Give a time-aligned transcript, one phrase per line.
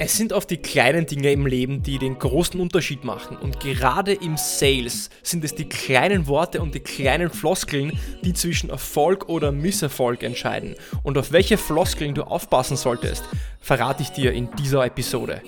[0.00, 3.36] Es sind oft die kleinen Dinge im Leben, die den großen Unterschied machen.
[3.36, 8.70] Und gerade im Sales sind es die kleinen Worte und die kleinen Floskeln, die zwischen
[8.70, 10.76] Erfolg oder Misserfolg entscheiden.
[11.02, 13.24] Und auf welche Floskeln du aufpassen solltest,
[13.60, 15.42] verrate ich dir in dieser Episode.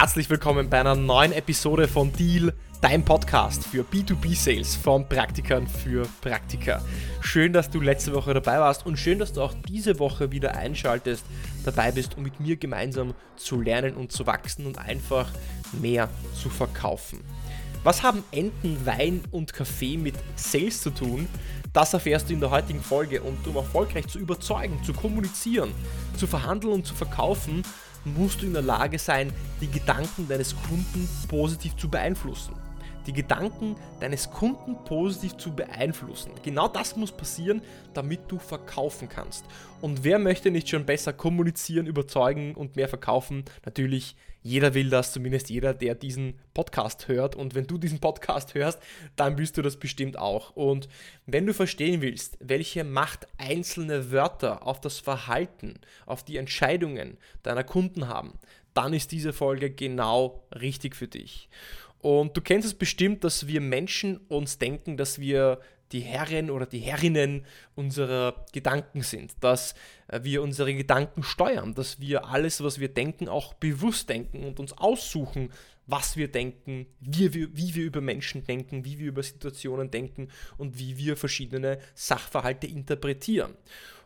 [0.00, 6.08] Herzlich willkommen bei einer neuen Episode von Deal dein Podcast für B2B-Sales von Praktikern für
[6.22, 6.82] Praktiker.
[7.20, 10.56] Schön, dass du letzte Woche dabei warst und schön, dass du auch diese Woche wieder
[10.56, 11.26] einschaltest,
[11.66, 15.30] dabei bist, um mit mir gemeinsam zu lernen und zu wachsen und einfach
[15.82, 17.20] mehr zu verkaufen.
[17.84, 21.28] Was haben Enten, Wein und Kaffee mit Sales zu tun?
[21.74, 25.72] Das erfährst du in der heutigen Folge und um erfolgreich zu überzeugen, zu kommunizieren,
[26.16, 27.64] zu verhandeln und zu verkaufen,
[28.04, 32.54] musst du in der Lage sein, die Gedanken deines Kunden positiv zu beeinflussen
[33.06, 36.32] die Gedanken deines Kunden positiv zu beeinflussen.
[36.42, 37.62] Genau das muss passieren,
[37.94, 39.44] damit du verkaufen kannst.
[39.80, 43.44] Und wer möchte nicht schon besser kommunizieren, überzeugen und mehr verkaufen?
[43.64, 47.36] Natürlich, jeder will das, zumindest jeder, der diesen Podcast hört.
[47.36, 48.80] Und wenn du diesen Podcast hörst,
[49.16, 50.50] dann willst du das bestimmt auch.
[50.56, 50.88] Und
[51.26, 57.64] wenn du verstehen willst, welche Macht einzelne Wörter auf das Verhalten, auf die Entscheidungen deiner
[57.64, 58.38] Kunden haben,
[58.74, 61.48] dann ist diese Folge genau richtig für dich.
[61.98, 65.60] Und du kennst es bestimmt, dass wir Menschen uns denken, dass wir
[65.92, 69.74] die Herren oder die Herrinnen unserer Gedanken sind, dass
[70.08, 74.60] äh, wir unsere Gedanken steuern, dass wir alles, was wir denken, auch bewusst denken und
[74.60, 75.50] uns aussuchen,
[75.86, 80.28] was wir denken, wie wir, wie wir über Menschen denken, wie wir über Situationen denken
[80.56, 83.56] und wie wir verschiedene Sachverhalte interpretieren.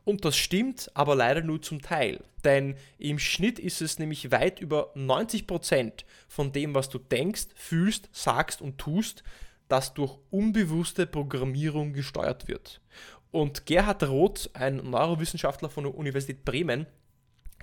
[0.04, 2.22] Und das stimmt, aber leider nur zum Teil.
[2.44, 8.08] Denn im Schnitt ist es nämlich weit über 90% von dem, was du denkst, fühlst,
[8.12, 9.24] sagst und tust,
[9.68, 12.80] das durch unbewusste Programmierung gesteuert wird.
[13.30, 16.86] Und Gerhard Roth, ein Neurowissenschaftler von der Universität Bremen,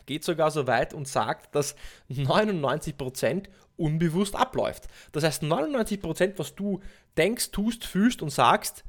[0.06, 1.76] geht sogar so weit und sagt, dass
[2.10, 3.46] 99%
[3.78, 4.88] unbewusst abläuft.
[5.12, 6.82] Das heißt, 99%, was du
[7.18, 8.84] denkst, tust, fühlst und sagst,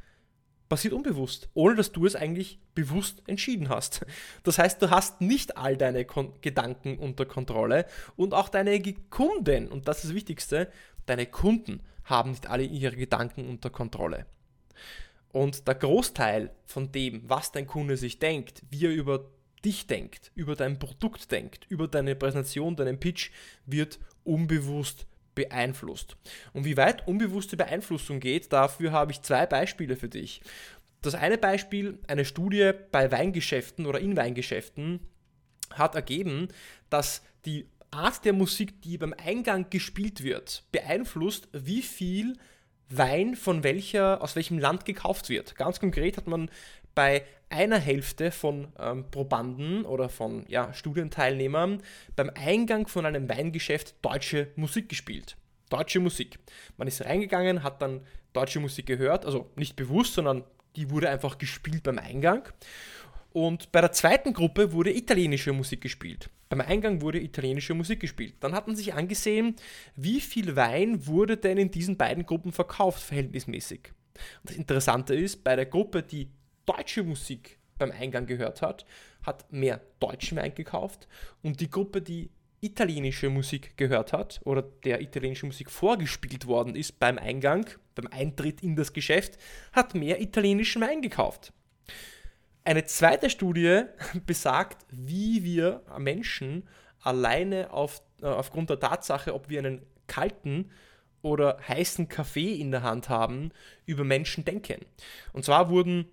[0.68, 4.06] passiert unbewusst, ohne dass du es eigentlich bewusst entschieden hast.
[4.42, 7.84] Das heißt, du hast nicht all deine Kon Gedanken unter Kontrolle
[8.16, 8.80] und auch deine
[9.10, 10.72] Kunden, und das ist das Wichtigste,
[11.06, 14.26] deine Kunden haben nicht alle ihre Gedanken unter Kontrolle.
[15.32, 19.30] Und der Großteil von dem, was dein Kunde sich denkt, wie er über
[19.64, 23.30] dich denkt, über dein Produkt denkt, über deine Präsentation, deinen Pitch,
[23.64, 26.16] wird unbewusst beeinflusst.
[26.52, 30.42] Und wie weit unbewusste Beeinflussung geht, dafür habe ich zwei Beispiele für dich.
[31.00, 35.00] Das eine Beispiel, eine Studie bei Weingeschäften oder in Weingeschäften,
[35.70, 36.48] hat ergeben,
[36.90, 42.38] dass die Art der Musik, die beim Eingang gespielt wird, beeinflusst, wie viel
[42.88, 45.54] Wein von welcher, aus welchem Land gekauft wird.
[45.56, 46.50] Ganz konkret hat man
[46.94, 51.82] bei einer Hälfte von ähm, Probanden oder von ja, Studienteilnehmern
[52.16, 55.36] beim Eingang von einem Weingeschäft deutsche Musik gespielt.
[55.68, 56.38] Deutsche Musik.
[56.76, 58.02] Man ist reingegangen, hat dann
[58.32, 60.44] deutsche Musik gehört, also nicht bewusst, sondern
[60.76, 62.48] die wurde einfach gespielt beim Eingang.
[63.32, 66.28] Und bei der zweiten Gruppe wurde italienische Musik gespielt.
[66.48, 68.34] Beim Eingang wurde italienische Musik gespielt.
[68.40, 69.56] Dann hat man sich angesehen,
[69.96, 73.92] wie viel Wein wurde denn in diesen beiden Gruppen verkauft, verhältnismäßig.
[74.42, 76.28] Und das Interessante ist, bei der Gruppe, die
[76.66, 78.84] deutsche Musik beim Eingang gehört hat,
[79.22, 81.08] hat mehr deutschen Wein gekauft
[81.42, 87.00] und die Gruppe, die italienische Musik gehört hat oder der italienische Musik vorgespielt worden ist
[87.00, 89.38] beim Eingang, beim Eintritt in das Geschäft,
[89.72, 91.52] hat mehr italienischen Wein gekauft.
[92.64, 93.82] Eine zweite Studie
[94.26, 96.68] besagt, wie wir Menschen
[97.00, 100.70] alleine auf, äh, aufgrund der Tatsache, ob wir einen kalten
[101.22, 103.50] oder heißen Kaffee in der Hand haben,
[103.86, 104.84] über Menschen denken.
[105.32, 106.06] Und zwar wurden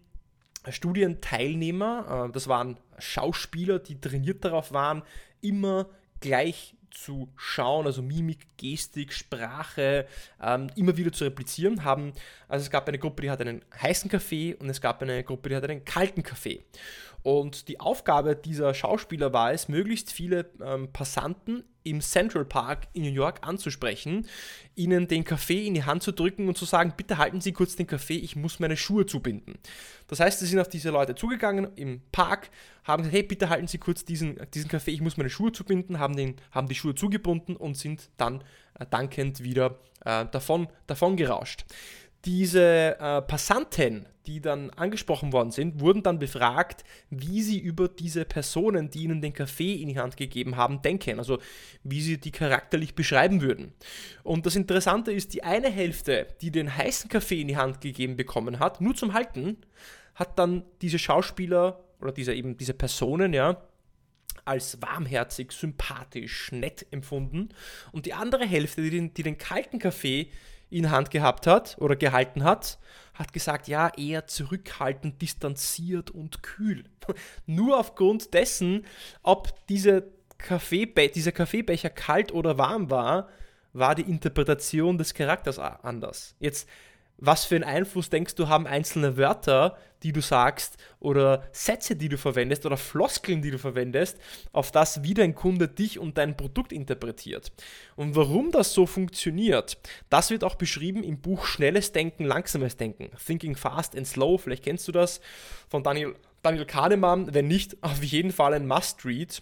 [0.67, 5.03] Studienteilnehmer, äh, das waren Schauspieler, die trainiert darauf waren,
[5.41, 5.88] immer
[6.19, 10.07] gleich zu schauen, also Mimik, Gestik, Sprache,
[10.41, 12.13] ähm, immer wieder zu replizieren haben.
[12.47, 15.50] Also es gab eine Gruppe, die hat einen heißen Kaffee und es gab eine Gruppe,
[15.50, 16.63] die hat einen kalten Kaffee.
[17.21, 23.03] Und die Aufgabe dieser Schauspieler war es, möglichst viele ähm, Passanten im Central Park in
[23.03, 24.27] New York anzusprechen,
[24.75, 27.75] ihnen den Kaffee in die Hand zu drücken und zu sagen, bitte halten Sie kurz
[27.75, 29.57] den Kaffee, ich muss meine Schuhe zubinden.
[30.07, 32.49] Das heißt, sie sind auf diese Leute zugegangen im Park,
[32.83, 35.99] haben gesagt, hey, bitte halten Sie kurz diesen, diesen Kaffee, ich muss meine Schuhe zubinden,
[35.99, 38.43] haben, den, haben die Schuhe zugebunden und sind dann
[38.79, 41.65] äh, dankend wieder äh, davon, davon gerauscht.
[42.25, 48.25] Diese äh, Passanten, die dann angesprochen worden sind, wurden dann befragt, wie sie über diese
[48.25, 51.18] Personen, die ihnen den Kaffee in die Hand gegeben haben, denken.
[51.18, 51.39] Also
[51.83, 53.74] wie sie die charakterlich beschreiben würden.
[54.24, 58.18] Und das Interessante ist, die eine Hälfte, die den heißen Kaffee in die Hand gegeben
[58.18, 59.57] bekommen hat, nur zum Halten,
[60.13, 63.62] hat dann diese Schauspieler oder diese eben diese Personen, ja,
[64.45, 67.50] als warmherzig, sympathisch, nett empfunden.
[67.92, 70.30] Und die andere Hälfte, die den, die den kalten Kaffee
[70.69, 72.80] in Hand gehabt hat oder gehalten hat,
[73.13, 76.86] hat gesagt, ja, eher zurückhaltend, distanziert und kühl.
[77.45, 78.86] Nur aufgrund dessen,
[79.24, 80.07] ob diese
[80.38, 83.27] Kaffeebe dieser Kaffeebecher kalt oder warm war,
[83.74, 86.36] war die Interpretation des Charakters anders.
[86.39, 86.68] Jetzt
[87.21, 92.10] was für einen Einfluss denkst du haben einzelne Wörter, die du sagst oder Sätze, die
[92.10, 94.18] du verwendest oder Floskeln, die du verwendest,
[94.51, 97.51] auf das, wie dein Kunde dich und dein Produkt interpretiert.
[97.95, 99.77] Und warum das so funktioniert,
[100.10, 103.10] das wird auch beschrieben im Buch Schnelles Denken, Langsames Denken.
[103.25, 105.19] Thinking Fast and Slow, vielleicht kennst du das
[105.68, 107.33] von Daniel, Daniel Kahnemann.
[107.33, 109.42] Wenn nicht, auf jeden Fall ein Must-Read.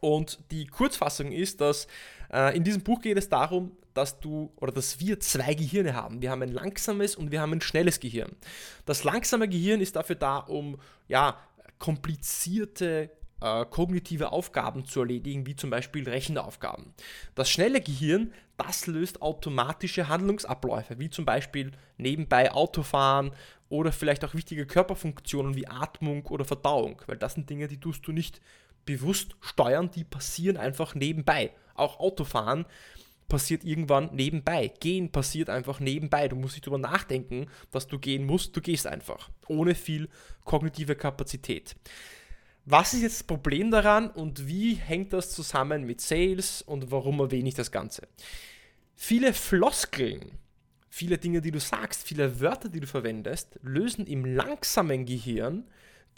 [0.00, 1.86] Und die Kurzfassung ist, dass
[2.30, 6.20] äh, in diesem Buch geht es darum, dass du oder dass wir zwei Gehirne haben.
[6.20, 8.32] Wir haben ein langsames und wir haben ein schnelles Gehirn.
[8.86, 11.38] Das langsame Gehirn ist dafür da, um ja,
[11.78, 13.10] komplizierte
[13.40, 16.94] äh, kognitive Aufgaben zu erledigen, wie zum Beispiel Rechenaufgaben.
[17.34, 23.32] Das schnelle Gehirn, das löst automatische Handlungsabläufe, wie zum Beispiel nebenbei Autofahren
[23.68, 28.06] oder vielleicht auch wichtige Körperfunktionen wie Atmung oder Verdauung, weil das sind Dinge, die tust
[28.06, 28.40] du nicht
[28.86, 31.52] bewusst steuern, die passieren einfach nebenbei.
[31.74, 32.66] Auch Autofahren
[33.28, 34.72] passiert irgendwann nebenbei.
[34.80, 36.28] Gehen passiert einfach nebenbei.
[36.28, 38.56] Du musst nicht darüber nachdenken, dass du gehen musst.
[38.56, 39.30] Du gehst einfach.
[39.48, 40.08] Ohne viel
[40.44, 41.74] kognitive Kapazität.
[42.66, 47.20] Was ist jetzt das Problem daran und wie hängt das zusammen mit Sales und warum
[47.20, 48.08] erwähne ich das Ganze?
[48.94, 50.32] Viele Floskeln,
[50.88, 55.64] viele Dinge, die du sagst, viele Wörter, die du verwendest, lösen im langsamen Gehirn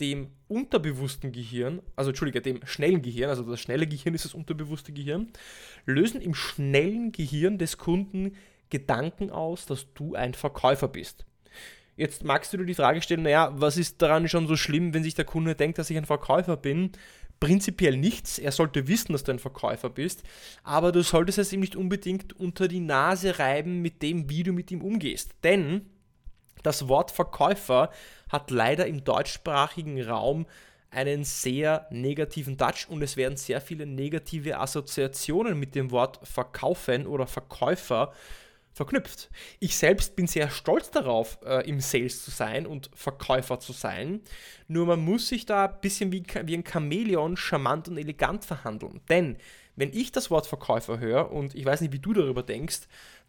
[0.00, 4.92] dem unterbewussten Gehirn, also entschuldige, dem schnellen Gehirn, also das schnelle Gehirn ist das unterbewusste
[4.92, 5.32] Gehirn,
[5.84, 8.36] lösen im schnellen Gehirn des Kunden
[8.70, 11.24] Gedanken aus, dass du ein Verkäufer bist.
[11.96, 15.02] Jetzt magst du dir die Frage stellen, naja, was ist daran schon so schlimm, wenn
[15.02, 16.92] sich der Kunde denkt, dass ich ein Verkäufer bin?
[17.40, 20.22] Prinzipiell nichts, er sollte wissen, dass du ein Verkäufer bist,
[20.62, 24.52] aber du solltest es ihm nicht unbedingt unter die Nase reiben mit dem, wie du
[24.52, 25.34] mit ihm umgehst.
[25.42, 25.86] Denn
[26.66, 27.90] das Wort Verkäufer
[28.28, 30.46] hat leider im deutschsprachigen Raum
[30.90, 37.06] einen sehr negativen Touch und es werden sehr viele negative Assoziationen mit dem Wort verkaufen
[37.06, 38.12] oder Verkäufer
[38.72, 39.30] verknüpft.
[39.58, 44.20] Ich selbst bin sehr stolz darauf, äh, im Sales zu sein und Verkäufer zu sein.
[44.68, 49.00] Nur man muss sich da ein bisschen wie, wie ein Chamäleon charmant und elegant verhandeln.
[49.08, 49.38] Denn
[49.76, 52.80] wenn ich das Wort Verkäufer höre und ich weiß nicht, wie du darüber denkst,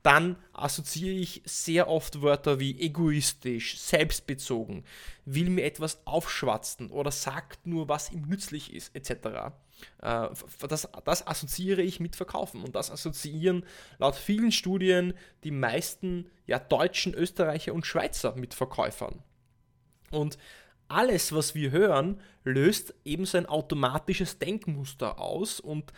[0.03, 4.85] dann assoziiere ich sehr oft Wörter wie egoistisch, selbstbezogen,
[5.25, 9.11] will mir etwas aufschwatzen oder sagt nur, was ihm nützlich ist, etc.
[10.01, 10.29] Äh,
[10.67, 13.65] das, das assoziiere ich mit Verkaufen und das assoziieren
[13.97, 15.13] laut vielen Studien
[15.44, 19.21] die meisten ja, Deutschen, Österreicher und Schweizer mit Verkäufern.
[20.11, 20.38] Und
[20.88, 25.91] alles, was wir hören, löst eben so ein automatisches Denkmuster aus und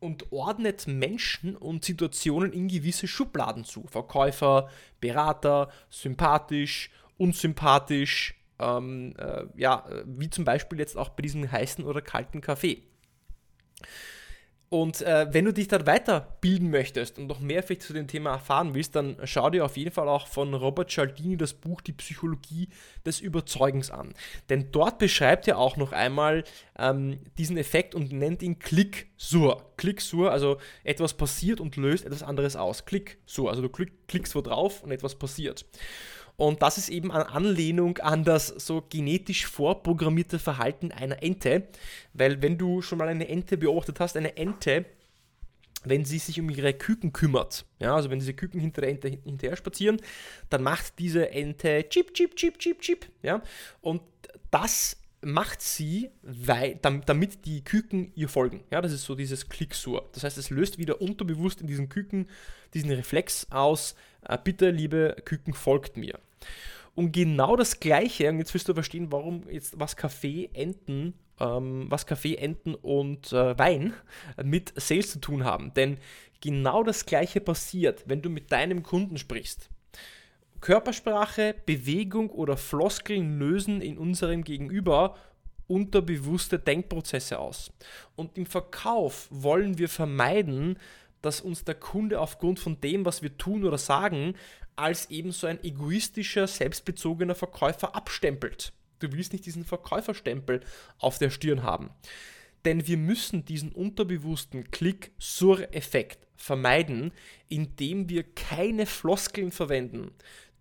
[0.00, 3.86] und ordnet Menschen und Situationen in gewisse Schubladen zu.
[3.86, 4.68] Verkäufer,
[5.00, 12.00] Berater, sympathisch, unsympathisch, ähm, äh, ja, wie zum Beispiel jetzt auch bei diesem heißen oder
[12.00, 12.82] kalten Kaffee.
[14.72, 18.30] Und äh, wenn du dich dann weiterbilden möchtest und noch mehr vielleicht zu dem Thema
[18.30, 21.92] erfahren willst, dann schau dir auf jeden Fall auch von Robert Cialdini das Buch Die
[21.92, 22.68] Psychologie
[23.04, 24.14] des Überzeugens an.
[24.48, 26.44] Denn dort beschreibt er auch noch einmal
[26.78, 29.72] ähm, diesen Effekt und nennt ihn Klick-Sur.
[29.76, 32.84] Klick-Sur, also etwas passiert und löst etwas anderes aus.
[32.84, 35.66] Klick-Sur, also du klick, klickst wo drauf und etwas passiert.
[36.40, 41.68] Und das ist eben eine Anlehnung an das so genetisch vorprogrammierte Verhalten einer Ente.
[42.14, 44.86] Weil wenn du schon mal eine Ente beobachtet hast, eine Ente,
[45.84, 49.08] wenn sie sich um ihre Küken kümmert, ja, also wenn diese Küken hinter der Ente
[49.08, 50.00] hinterher spazieren,
[50.48, 53.42] dann macht diese Ente chip, chip, chip, chip, chip, ja,
[53.82, 54.00] und
[54.50, 58.64] das macht sie, weil, damit die Küken ihr folgen.
[58.70, 60.08] Ja, das ist so dieses Klicksur.
[60.12, 62.28] Das heißt, es löst wieder unterbewusst in diesen Küken
[62.74, 63.94] diesen Reflex aus,
[64.26, 66.18] äh, bitte, liebe Küken, folgt mir.
[66.94, 71.86] Und genau das Gleiche, und jetzt wirst du verstehen, warum jetzt was Kaffee, Enten, ähm,
[71.88, 73.92] was Kaffee, Enten und äh, Wein
[74.42, 75.72] mit Sales zu tun haben.
[75.74, 75.98] Denn
[76.40, 79.70] genau das Gleiche passiert, wenn du mit deinem Kunden sprichst.
[80.60, 85.16] Körpersprache, Bewegung oder Floskeln lösen in unserem Gegenüber
[85.66, 87.72] unterbewusste Denkprozesse aus.
[88.16, 90.78] Und im Verkauf wollen wir vermeiden,
[91.22, 94.34] dass uns der Kunde aufgrund von dem, was wir tun oder sagen,
[94.76, 98.72] als eben so ein egoistischer, selbstbezogener Verkäufer abstempelt.
[98.98, 100.60] Du willst nicht diesen Verkäuferstempel
[100.98, 101.90] auf der Stirn haben.
[102.64, 107.12] Denn wir müssen diesen unterbewussten Klick-Sur-Effekt vermeiden,
[107.48, 110.12] indem wir keine Floskeln verwenden,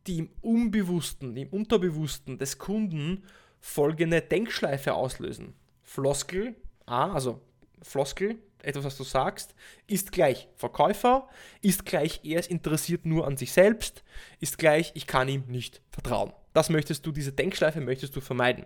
[0.09, 3.23] die im Unbewussten, im Unterbewussten des Kunden
[3.59, 5.53] folgende Denkschleife auslösen.
[5.83, 6.55] Floskel,
[6.87, 7.41] A, also
[7.83, 9.53] Floskel, etwas, was du sagst,
[9.87, 11.29] ist gleich Verkäufer,
[11.61, 14.03] ist gleich, er ist interessiert nur an sich selbst,
[14.39, 16.33] ist gleich, ich kann ihm nicht vertrauen.
[16.53, 18.65] Das möchtest du, diese Denkschleife möchtest du vermeiden.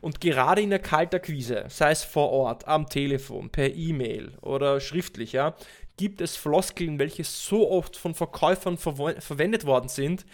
[0.00, 5.32] Und gerade in der Kaltakquise, sei es vor Ort, am Telefon, per E-Mail oder schriftlich,
[5.32, 5.54] ja,
[5.96, 10.26] gibt es Floskeln, welche so oft von Verkäufern ver verwendet worden sind,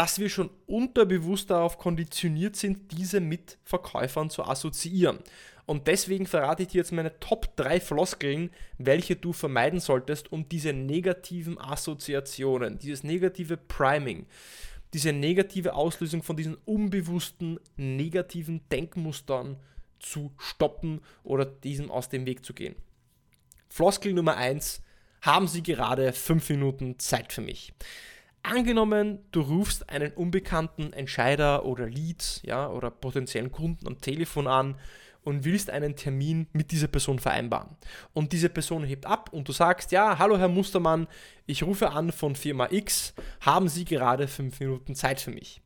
[0.00, 5.18] dass wir schon unterbewusst darauf konditioniert sind, diese mit Verkäufern zu assoziieren.
[5.66, 10.48] Und deswegen verrate ich dir jetzt meine Top 3 Floskeln, welche du vermeiden solltest, um
[10.48, 14.24] diese negativen Assoziationen, dieses negative Priming,
[14.94, 19.58] diese negative Auslösung von diesen unbewussten negativen Denkmustern
[19.98, 22.74] zu stoppen oder diesem aus dem Weg zu gehen.
[23.68, 24.80] Floskel Nummer 1.
[25.20, 27.74] Haben Sie gerade 5 Minuten Zeit für mich?
[28.42, 34.76] Angenommen, du rufst einen unbekannten Entscheider oder Lead ja, oder potenziellen Kunden am Telefon an
[35.22, 37.76] und willst einen Termin mit dieser Person vereinbaren.
[38.14, 41.06] Und diese Person hebt ab und du sagst, ja, hallo Herr Mustermann,
[41.46, 45.60] ich rufe an von Firma X, haben Sie gerade fünf Minuten Zeit für mich?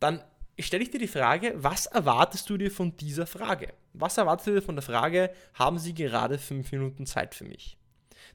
[0.00, 0.20] Dann
[0.58, 3.72] stelle ich dir die Frage, was erwartest du dir von dieser Frage?
[3.92, 7.76] Was erwartest du dir von der Frage, haben Sie gerade fünf Minuten Zeit für mich?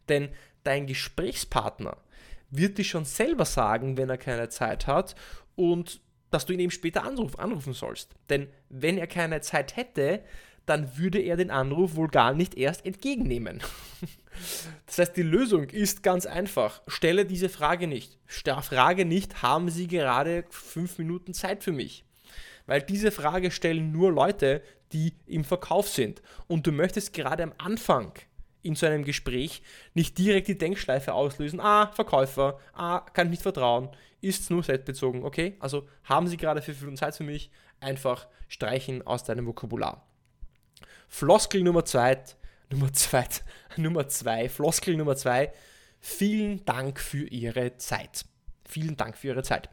[0.08, 0.30] Denn
[0.64, 1.98] dein Gesprächspartner
[2.58, 5.16] wird dir schon selber sagen, wenn er keine Zeit hat
[5.56, 8.16] und dass du ihn eben später anruf, anrufen sollst.
[8.30, 10.24] Denn wenn er keine Zeit hätte,
[10.66, 13.62] dann würde er den Anruf wohl gar nicht erst entgegennehmen.
[14.88, 16.82] Das heißt, die Lösung ist ganz einfach.
[16.88, 18.18] Stelle diese Frage nicht.
[18.64, 22.04] Frage nicht, haben Sie gerade fünf Minuten Zeit für mich?
[22.66, 26.24] Weil diese Frage stellen nur Leute, die im Verkauf sind.
[26.48, 28.14] Und du möchtest gerade am Anfang
[28.64, 29.62] in so einem Gespräch
[29.94, 33.90] nicht direkt die Denkschleife auslösen, ah, Verkäufer, ah, kann ich nicht vertrauen,
[34.22, 35.56] ist nur selbstbezogen, okay?
[35.60, 40.08] Also haben Sie gerade fünf Minuten Zeit für mich, einfach streichen aus deinem Vokabular.
[41.08, 42.24] Floskel Nummer zwei,
[42.72, 43.28] Nummer zwei,
[43.78, 45.52] Nummer zwei, Floskel Nummer zwei,
[46.00, 48.26] vielen Dank für Ihre Zeit.
[48.66, 49.70] Vielen Dank für Ihre Zeit.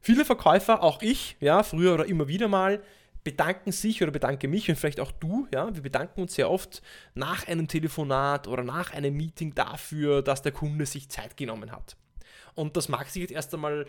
[0.00, 2.82] Viele Verkäufer, auch ich, ja, früher oder immer wieder mal,
[3.24, 6.82] bedanken sich oder bedanke mich und vielleicht auch du, ja, wir bedanken uns sehr oft
[7.14, 11.96] nach einem Telefonat oder nach einem Meeting dafür, dass der Kunde sich Zeit genommen hat.
[12.54, 13.86] Und das mag sich jetzt erst einmal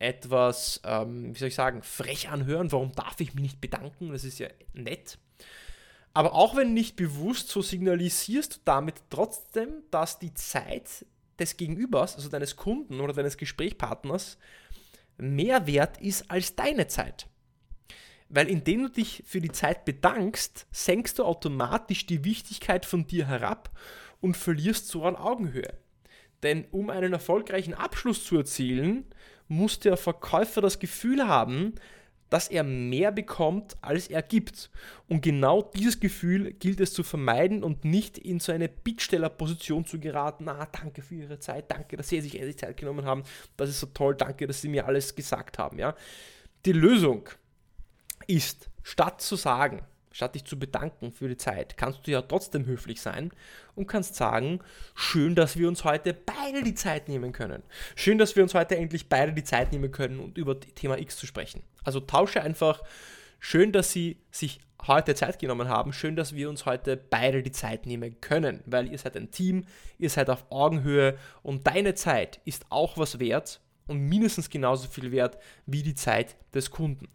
[0.00, 2.72] etwas, ähm, wie soll ich sagen, frech anhören.
[2.72, 4.10] Warum darf ich mich nicht bedanken?
[4.10, 5.18] Das ist ja nett.
[6.12, 11.06] Aber auch wenn nicht bewusst, so signalisierst du damit trotzdem, dass die Zeit
[11.38, 14.36] des Gegenübers, also deines Kunden oder deines Gesprächspartners,
[15.16, 17.26] mehr wert ist als deine Zeit.
[18.28, 23.26] Weil indem du dich für die Zeit bedankst, senkst du automatisch die Wichtigkeit von dir
[23.26, 23.70] herab
[24.20, 25.74] und verlierst so an Augenhöhe.
[26.42, 29.06] Denn um einen erfolgreichen Abschluss zu erzielen,
[29.48, 31.74] muss der Verkäufer das Gefühl haben,
[32.30, 34.70] dass er mehr bekommt, als er gibt.
[35.08, 40.00] Und genau dieses Gefühl gilt es zu vermeiden und nicht in so eine Bittstellerposition zu
[40.00, 40.48] geraten.
[40.48, 43.22] Ah, danke für Ihre Zeit, danke, dass Sie sich endlich Zeit genommen haben.
[43.56, 45.78] Das ist so toll, danke, dass Sie mir alles gesagt haben.
[45.78, 45.94] Ja?
[46.66, 47.28] Die Lösung
[48.26, 49.82] ist, statt zu sagen,
[50.14, 53.32] statt dich zu bedanken für die Zeit, kannst du ja trotzdem höflich sein
[53.74, 54.60] und kannst sagen,
[54.94, 57.62] schön, dass wir uns heute beide die Zeit nehmen können.
[57.96, 61.16] Schön, dass wir uns heute endlich beide die Zeit nehmen können, um über Thema X
[61.16, 61.62] zu sprechen.
[61.82, 62.82] Also tausche einfach,
[63.40, 67.52] schön, dass Sie sich heute Zeit genommen haben, schön, dass wir uns heute beide die
[67.52, 69.64] Zeit nehmen können, weil ihr seid ein Team,
[69.98, 75.10] ihr seid auf Augenhöhe und deine Zeit ist auch was wert und mindestens genauso viel
[75.10, 77.08] wert wie die Zeit des Kunden.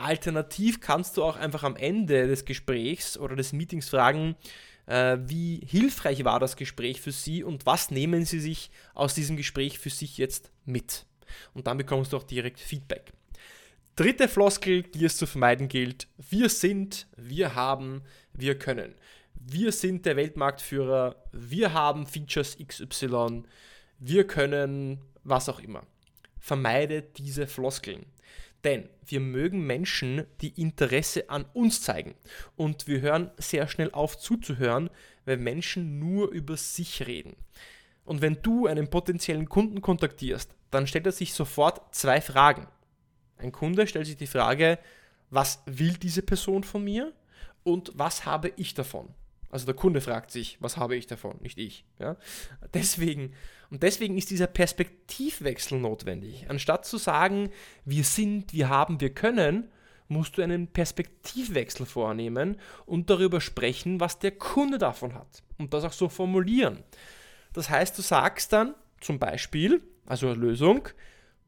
[0.00, 4.36] Alternativ kannst du auch einfach am Ende des Gesprächs oder des Meetings fragen,
[4.86, 9.36] äh, wie hilfreich war das Gespräch für Sie und was nehmen Sie sich aus diesem
[9.36, 11.06] Gespräch für sich jetzt mit.
[11.54, 13.12] Und dann bekommst du auch direkt Feedback.
[13.96, 18.02] Dritte Floskel, die es zu vermeiden gilt, wir sind, wir haben,
[18.32, 18.94] wir können.
[19.34, 23.44] Wir sind der Weltmarktführer, wir haben Features XY,
[23.98, 25.82] wir können was auch immer.
[26.38, 28.06] Vermeide diese Floskeln.
[28.64, 32.14] Denn wir mögen Menschen, die Interesse an uns zeigen.
[32.56, 34.90] Und wir hören sehr schnell auf zuzuhören,
[35.24, 37.36] wenn Menschen nur über sich reden.
[38.04, 42.66] Und wenn du einen potenziellen Kunden kontaktierst, dann stellt er sich sofort zwei Fragen.
[43.38, 44.78] Ein Kunde stellt sich die Frage,
[45.30, 47.12] was will diese Person von mir
[47.62, 49.14] und was habe ich davon?
[49.50, 51.84] Also der Kunde fragt sich, was habe ich davon, nicht ich.
[51.98, 52.16] Ja?
[52.74, 53.32] Deswegen,
[53.70, 56.46] und deswegen ist dieser Perspektivwechsel notwendig.
[56.48, 57.50] Anstatt zu sagen,
[57.84, 59.68] wir sind, wir haben, wir können,
[60.08, 65.44] musst du einen Perspektivwechsel vornehmen und darüber sprechen, was der Kunde davon hat.
[65.56, 66.82] Und das auch so formulieren.
[67.52, 70.88] Das heißt, du sagst dann zum Beispiel, also Lösung,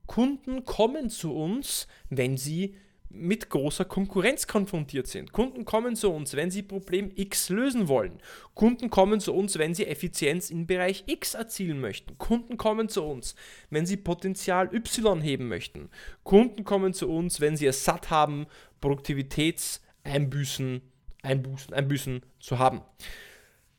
[0.07, 2.76] Kunden kommen zu uns, wenn sie
[3.14, 5.33] mit großer Konkurrenz konfrontiert sind.
[5.33, 8.19] Kunden kommen zu uns, wenn sie Problem X lösen wollen.
[8.54, 12.19] Kunden kommen zu uns, wenn sie Effizienz im Bereich X erzielen möchten.
[12.19, 13.35] Kunden kommen zu uns,
[13.71, 15.90] wenn sie Potenzial Y heben möchten.
[16.25, 18.47] Kunden kommen zu uns, wenn sie es satt haben,
[18.81, 20.83] Produktivitätseinbüßen
[21.23, 22.83] Einbußen, Einbüßen zu haben.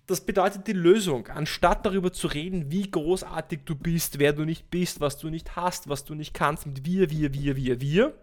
[0.06, 1.28] Das bedeutet die Lösung.
[1.28, 5.56] Anstatt darüber zu reden, wie großartig du bist, wer du nicht bist, was du nicht
[5.56, 8.14] hast, was du nicht kannst, mit wir, wir, wir, wir, wir,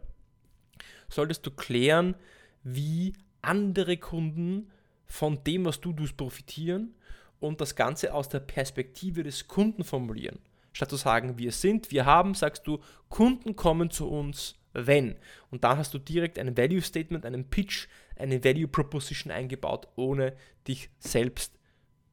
[1.11, 2.15] solltest du klären,
[2.63, 3.13] wie
[3.43, 4.71] andere Kunden
[5.07, 6.95] von dem, was du tust, profitieren
[7.41, 10.39] und das Ganze aus der Perspektive des Kunden formulieren.
[10.73, 15.17] Statt zu sagen, wir sind, wir haben, sagst du, Kunden kommen zu uns, wenn.
[15.51, 20.37] Und da hast du direkt ein Value Statement, einen Pitch, eine Value Proposition eingebaut, ohne
[20.69, 21.59] dich selbst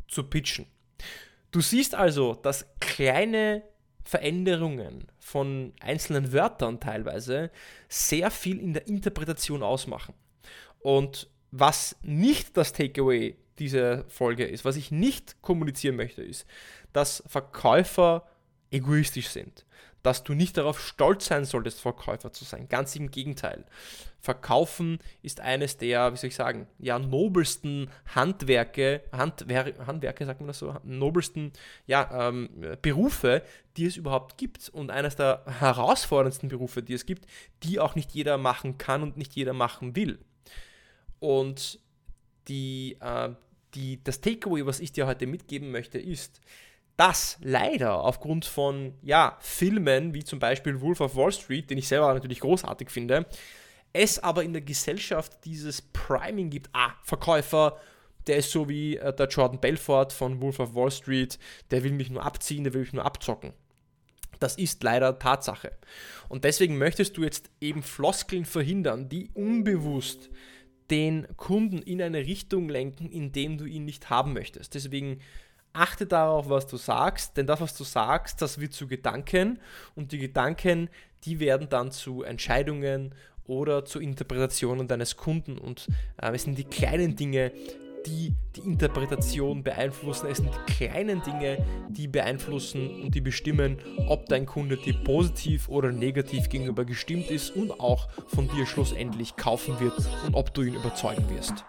[0.07, 0.65] zu pitchen.
[1.51, 3.63] Du siehst also, dass kleine
[4.07, 7.51] Veränderungen von einzelnen Wörtern teilweise
[7.89, 10.13] sehr viel in der Interpretation ausmachen.
[10.79, 16.45] Und was nicht das Takeaway dieser Folge ist, was ich nicht kommunizieren möchte, ist,
[16.93, 18.25] dass Verkäufer
[18.71, 19.65] egoistisch sind
[20.07, 22.69] dass du nicht darauf stolz sein solltest, Verkäufer zu sein.
[22.69, 23.65] Ganz im Gegenteil.
[24.21, 30.47] Verkaufen ist eines der, wie soll ich sagen, ja, nobelsten Handwerke, Handwer Handwerke, sagt man
[30.47, 31.51] das so, nobelsten
[31.87, 32.49] ja, ähm,
[32.81, 33.43] Berufe,
[33.75, 37.25] die es überhaupt gibt und eines der herausforderndsten Berufe, die es gibt,
[37.63, 40.19] die auch nicht jeder machen kann und nicht jeder machen will.
[41.19, 41.79] Und
[42.47, 43.29] die, äh,
[43.73, 46.39] die, das Takeaway, was ich dir heute mitgeben möchte, ist,
[46.97, 51.87] dass leider aufgrund von ja, Filmen wie zum Beispiel Wolf of Wall Street, den ich
[51.87, 53.27] selber natürlich großartig finde,
[53.93, 57.77] es aber in der Gesellschaft dieses Priming gibt, ah, Verkäufer,
[58.25, 61.39] der ist so wie äh, der Jordan Belfort von Wolf of Wall Street,
[61.71, 63.53] der will mich nur abziehen, der will mich nur abzocken.
[64.39, 65.71] Das ist leider Tatsache.
[66.29, 70.29] Und deswegen möchtest du jetzt eben Floskeln verhindern, die unbewusst
[70.89, 74.73] den Kunden in eine Richtung lenken, in dem du ihn nicht haben möchtest.
[74.75, 75.19] Deswegen
[75.73, 79.59] achte darauf, was du sagst, denn das, was du sagst, das wird zu Gedanken
[79.95, 80.89] und die Gedanken,
[81.23, 83.13] die werden dann zu Entscheidungen
[83.45, 85.87] oder zu Interpretationen deines Kunden und
[86.21, 87.51] äh, es sind die kleinen Dinge,
[88.05, 90.27] die die Interpretation beeinflussen.
[90.27, 93.77] Es sind die kleinen Dinge, die beeinflussen und die bestimmen,
[94.07, 99.35] ob dein Kunde dir positiv oder negativ gegenüber gestimmt ist und auch von dir schlussendlich
[99.35, 99.93] kaufen wird
[100.25, 101.65] und ob du ihn überzeugen wirst.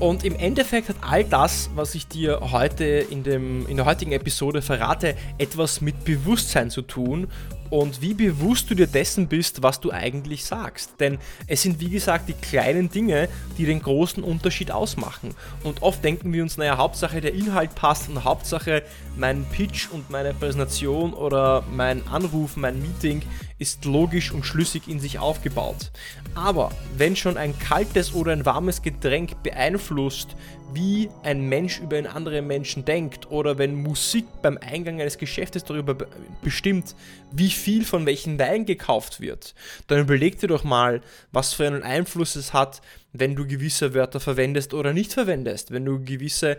[0.00, 4.12] Und im Endeffekt hat all das, was ich dir heute in, dem, in der heutigen
[4.12, 7.28] Episode verrate, etwas mit Bewusstsein zu tun
[7.68, 10.94] und wie bewusst du dir dessen bist, was du eigentlich sagst.
[11.00, 15.34] Denn es sind wie gesagt die kleinen Dinge, die den großen Unterschied ausmachen.
[15.64, 18.82] Und oft denken wir uns, naja, Hauptsache der Inhalt passt und Hauptsache
[19.18, 23.20] mein Pitch und meine Präsentation oder mein Anruf, mein Meeting
[23.60, 25.92] ist logisch und schlüssig in sich aufgebaut.
[26.34, 30.34] Aber wenn schon ein kaltes oder ein warmes Getränk beeinflusst,
[30.72, 35.64] wie ein Mensch über einen anderen Menschen denkt oder wenn Musik beim Eingang eines Geschäftes
[35.64, 35.96] darüber
[36.42, 36.94] bestimmt,
[37.32, 39.54] wie viel von welchem Wein gekauft wird,
[39.88, 42.80] dann überleg dir doch mal, was für einen Einfluss es hat,
[43.12, 46.56] wenn du gewisse Wörter verwendest oder nicht verwendest, wenn du gewisse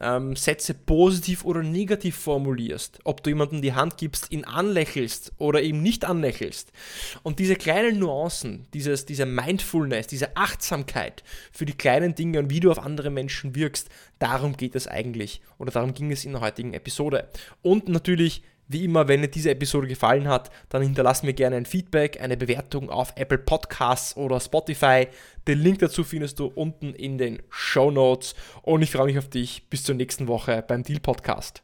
[0.00, 5.62] ähm, Sätze positiv oder negativ formulierst, ob du jemandem die Hand gibst, ihn anlächelst oder
[5.62, 6.72] eben nicht anlächelst.
[7.22, 12.60] Und diese kleinen Nuancen, dieses, diese Mindfulness, diese Achtsamkeit für die kleinen Dinge und wie
[12.60, 16.40] du auf andere Menschen wirkst, darum geht es eigentlich oder darum ging es in der
[16.40, 17.28] heutigen Episode.
[17.62, 21.66] Und natürlich wie immer, wenn dir diese Episode gefallen hat, dann hinterlass mir gerne ein
[21.66, 25.08] Feedback, eine Bewertung auf Apple Podcasts oder Spotify.
[25.46, 28.34] Den Link dazu findest du unten in den Show Notes.
[28.62, 29.68] Und ich freue mich auf dich.
[29.68, 31.63] Bis zur nächsten Woche beim Deal Podcast.